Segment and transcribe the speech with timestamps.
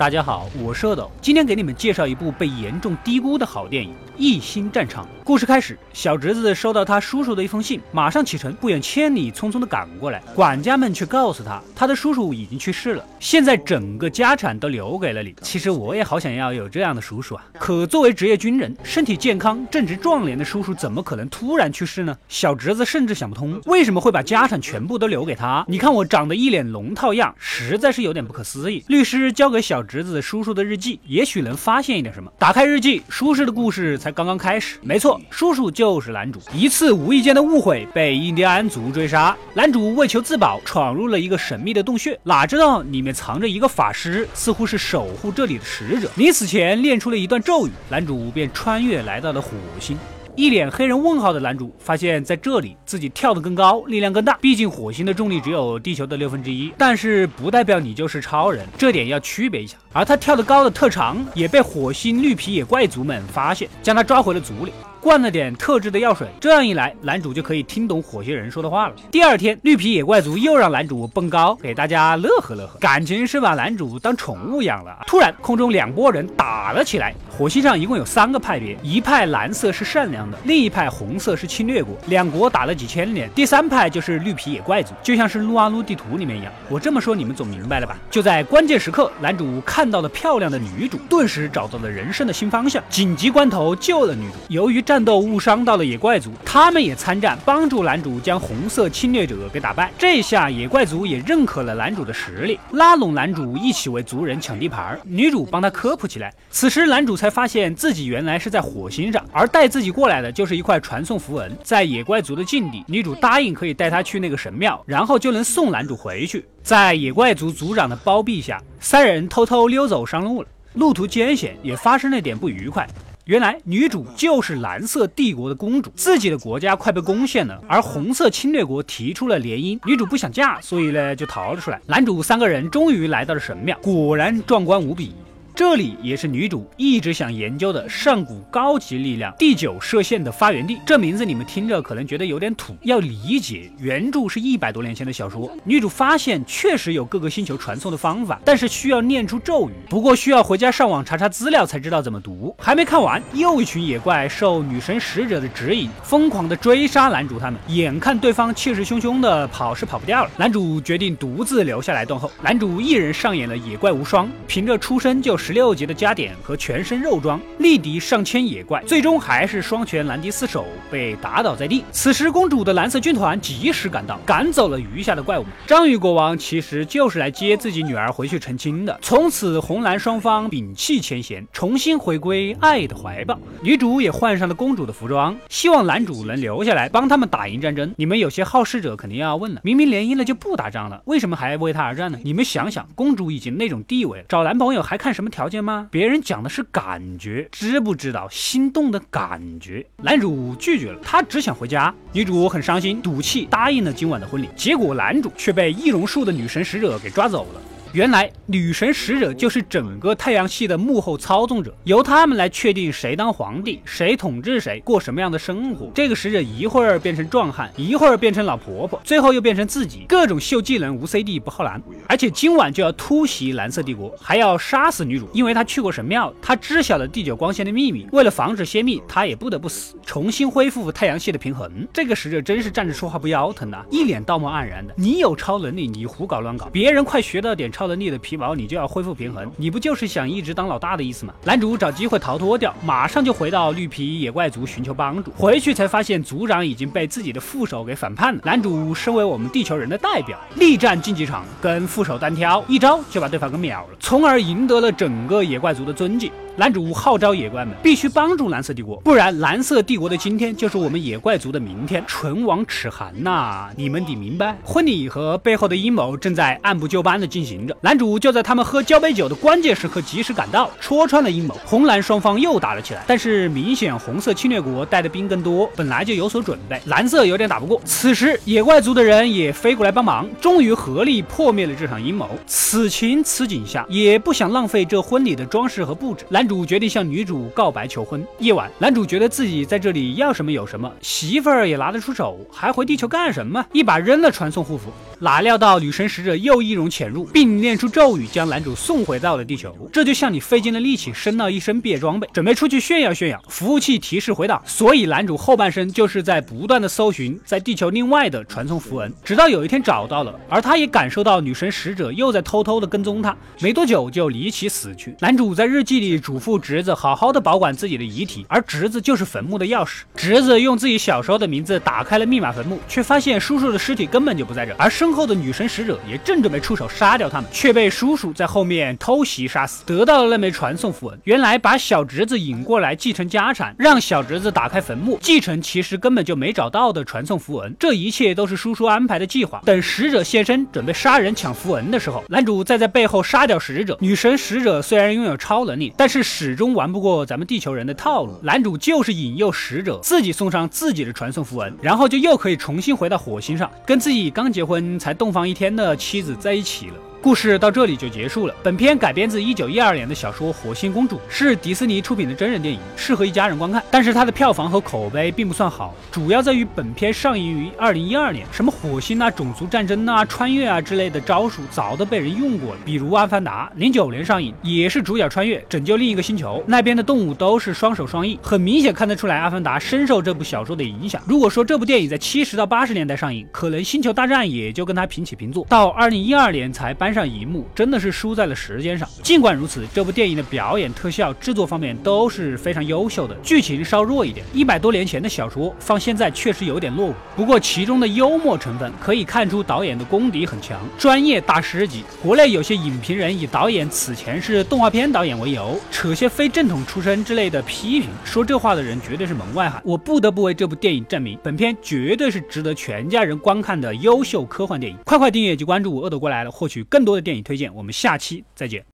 [0.00, 5.04] 大家好，我是阿斗，今天给你们介绍一部被严重低估的好电影《异星战场》。
[5.22, 10.22] 故事开始，小侄子收到他叔叔的一封信，马上启程，不远千里，匆匆的赶过来。
[10.34, 15.34] 管家们却告诉他，他的叔叔已经去世了，现在整个家产都留给了你。
[15.42, 17.44] 其实我也好想要有这样的叔叔啊！
[17.58, 22.16] 可作为职业军人，身体健康、正值壮年的叔叔，怎么可能突然去世呢？
[22.26, 25.62] 小侄子甚至想不通，为什么会把家产全部都留给他？
[25.68, 28.82] 你看我长得一脸龙套样，实在是有点不可思议。
[28.88, 29.84] 律师交给小。
[29.90, 32.30] 侄子叔叔的日记，也许能发现一点什么。
[32.38, 34.78] 打开日记，叔叔的故事才刚刚开始。
[34.82, 36.38] 没错，叔叔就是男主。
[36.54, 39.36] 一次无意间的误会，被印第安族追杀。
[39.52, 46.08] 男主为求自保，闯入了一个神秘的洞穴，哪知道里面藏着一个法师，似乎是守护这里的使者。
[46.14, 49.50] 临死前练出了一段咒语，男主便穿越来到了火
[49.80, 49.98] 星。
[50.36, 54.38] 一脸黑人问号的男主发现，在这里自己跳得更高，力量更大。
[54.40, 59.76] 毕竟火星的重力只有地球的六分之一，但是不代表你就是超人，这点要区别一下。
[59.92, 64.72] 而他跳得高的特长也被火星绿皮野怪族们发现，将他抓回了族里。
[65.00, 68.94] 灌了点特制的药水，这样一来，男主就可以听懂火星人说的话了。
[69.10, 74.98] 第二天，绿皮野怪族又让男主蹦高，给大家乐呵乐呵，感情是把男主当宠物养了。
[75.06, 77.14] 突然，空中两拨人打了起来。
[77.30, 81.96] 火星上一共有三个派别，一派蓝色是善良的，另一派红色是侵略国。
[82.08, 86.52] 两国打了几千年，第三派就是绿皮野怪族，就像是撸啊撸地图里面一样。
[86.68, 87.96] 我这么说，你们总明白了吧？
[88.10, 94.34] 就在关键时刻，男主看到了漂亮的女主，顿时找到了人生的新方向，紧急关头救了女主。
[94.48, 99.88] 由于战斗误伤到了野怪族，他们也参战，帮助男主将红色侵略者给打败。
[99.96, 104.98] 这下野怪族也认可了男主的实力，拉拢男主一起为族人抢地盘。
[105.04, 106.34] 女主帮他科普起来。
[106.50, 111.56] 此时男主才发现自己原来是在火星上，而带自己过来的就是一块传送符文。
[111.62, 116.44] 在野怪族的境地，女主答应可以带他去那个神庙，然后就能送男主回去。
[116.64, 120.48] 在野怪族族长的包庇下，三人偷偷溜走上路了。
[120.74, 122.84] 路途艰险，也发生了点不愉快。
[123.26, 131.80] 原来女主就是蓝色帝国的公主，自己的国家快被攻陷了，而红色侵略国提出了联姻，女主不想嫁，所以呢就逃了出来。
[131.86, 135.14] 男主三个人终于来到了神庙，果然壮观无比。
[135.60, 140.80] 这里也是女主一直想研究的上古高级力量第九射线的发源地。
[140.86, 145.54] 这名字你们听着可能觉得有点土，要理解原著是一百多年前的小说。
[145.64, 152.56] 女主发现确实有各个星球传送的方法，但是需要念出咒语，不过需要回家上网查查资料才知道怎么读。
[152.58, 157.60] 还没看完，又一群野怪受女神使者的指引，疯狂的追杀男主他们。
[157.68, 162.32] 眼看对方气势汹汹的跑是跑不掉了，男主决定独自留下来断后。
[162.42, 165.49] 男主一人上演了野怪无双，凭着出身就是。
[165.50, 171.82] 十六级的加点和全身肉装，力敌上千野怪，最终还是双拳难敌四手，被打倒在地。
[171.90, 175.50] 此时，公主的蓝色军团及时赶到，赶走了余下的怪物们。
[175.66, 178.96] 章鱼国王其实就是来接自己女儿回去成亲的。
[179.02, 183.36] 从此，红蓝双方摒弃前嫌，重新回归爱的怀抱。
[183.60, 187.92] 女主也换上了公主的服装，希望男主能留下来帮他们打赢战争。
[187.96, 192.20] 你们有些好事者肯定要问了：明明联姻了就不打仗了，为什么还为他而战呢？
[192.22, 195.39] 你们想想，公主已经那种地位了，找男朋友还看什么条？
[195.40, 195.88] 条件吗？
[195.90, 199.86] 别人讲的是感觉，知不知道心动的感觉？
[199.96, 201.94] 男主拒绝了，他只想回家。
[202.12, 204.50] 女主很伤心，赌气答应了今晚的婚礼。
[204.54, 207.79] 结果男主却被易容术的女神使者给抓走了。
[207.92, 215.90] 原来女神使者就是整个太阳系的幕后操纵者，由他们来确定谁当皇帝，谁统治谁，过什么样的生活。
[215.92, 221.82] 这个使者一会儿变成壮汉，一会儿变成老婆婆，最后又变成自己，各种秀技能无 CD 不耗蓝。
[222.08, 228.06] 而且今晚就要突袭蓝色帝国，还要杀死女主，因为她去过神庙，她知晓了第九光线的秘密。
[228.12, 231.68] 为了防止泄密，她也不得不死，重新恢复太阳系的平衡。
[231.92, 234.94] 这个使者真是站着说话不腰疼呐，一脸道貌岸然的。
[234.96, 237.79] 你有超能力，你胡搞乱搞，别人快学到点超。
[237.80, 241.32] 超能力的皮毛，你就要恢复平衡，你不就是想一直当老大的意思吗？
[241.44, 245.30] 男主找机会逃脱掉，马上就回到绿皮野怪族寻求帮助。
[245.30, 248.42] 回去才发现族长已经被自己的副手给反叛了。
[248.44, 256.30] 男主身为我们地球人的代表，力战竞技场，跟副手单挑，一招就把对方给秒了，从而赢得了整个野怪族的尊敬。
[256.60, 263.70] 男主号召野怪们必须帮助蓝色帝国，不然蓝色帝国的今天就是我们野怪族的明天，唇亡齿寒呐！
[263.76, 267.74] 你们得明白，婚礼和背后的阴谋正在按部就班的进行着。
[267.80, 271.56] 男主就在他们喝交杯酒的关键时刻及时赶到，戳穿了阴谋。
[271.64, 277.80] 红蓝双方又打了起来，但是明显红色侵略国带的兵更多，本来就有所准备，蓝色有点打不过。
[277.86, 282.28] 此时野怪族的人也飞过来帮忙，终于合力破灭了这场阴谋。
[282.46, 286.49] 此情此景下，也不想浪费这婚礼的装饰和布置，男。
[286.50, 288.26] 主决定向女主告白求婚。
[288.40, 293.64] 夜晚，男主觉得自己在这里要什么有什么，媳妇儿也拿得出手，还回地球干什么？
[293.72, 294.90] 一把扔了传送护符。
[295.20, 299.72] 哪料到女神使者又易容潜入，并念出咒语，将男主送回到了地球。
[299.92, 304.60] 这就像你费尽了力气升到一身毕业装备，准备出去炫耀炫耀，服务器提示回档。
[304.66, 310.34] 所以男主后半生就是在不断的搜寻在地球另外的传送符文，直到有一天找到了。
[310.48, 315.14] 而他也感受到女神使者又在偷偷的跟踪他，没多久就离奇死去。
[315.20, 320.02] 男主在日记里嘱咐侄子好好的保管自己的遗体，而侄子就是坟墓的钥匙。
[320.14, 325.10] 侄子用自己小时候的名字打开了密码坟墓，却发现叔叔的尸体根本就不在这，而身。
[325.10, 331.18] 后的女神使者也正准备出手杀掉他们，却被叔叔在后面偷袭杀死，得到了那枚传送符文。
[331.24, 337.74] 原来把小侄子引过来继承家产，让小侄子打开坟墓继承，其实根本就没找到的传送符文。
[337.76, 339.60] 这一切都是叔叔安排的计划。
[339.64, 343.98] 等使者现身，准备杀人抢符文的时候，男主再在背后杀掉使者。
[344.00, 348.34] 女神使者虽然拥有超能力，但是始终玩不过咱们地球人的套路。
[348.42, 354.80] 男主就是引诱使者自己送上自己的传送符文，然后就又可以重新回到火星上，跟自己刚结婚。
[354.98, 356.94] 才洞房一天的妻子在一起了。
[357.22, 358.54] 故事到这里就结束了。
[358.62, 363.82] 本片改编自一九一二年的小说《火星公主》，是迪士尼出品的真人电影，适合一家人观看。
[363.90, 372.80] 但是它的票房和口碑并不算好，主要在于本片上映于二零一二年，什么火星啊、种族战争啊、穿越啊之类的招数早都被人用过了。
[372.86, 381.20] 比如《阿凡达》，零九年上映，也是主角穿越拯救另一个星球，那边的动物都是双手双翼，很明显看得出来，《阿凡达》深受这部小说的影响。
[381.26, 385.66] 如果说这部电影在七十到八十年代上映，可能《星球大战》也就跟它平起平坐。
[385.68, 387.09] 到二零一二年才搬。
[387.12, 389.08] 上荧幕真的是输在了时间上。
[389.22, 394.46] 尽管如此，这部电影的表演、特效、制作方面都是非常优秀的，剧情稍弱一点。
[394.52, 397.14] 一百多年前的小说放现在确实有点落伍。
[397.36, 402.04] 不过其中的幽默成分可以看出导演的功底很强，专业大师级。
[402.22, 409.82] 国内有些影评人以导演此前是动画片导演为由，扯些非正统出身之类的批评，说这话的人绝对是门外汉。
[409.84, 414.96] 我不得不为这部电影证明，本片绝对是值得全家人观看的优秀科幻电影。
[415.04, 416.99] 快快订阅及关注我，恶斗过来了，获取更。
[417.00, 418.84] 更多的电影推荐，我们下期再见。